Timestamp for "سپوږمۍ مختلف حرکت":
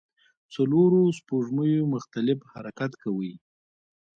1.17-2.91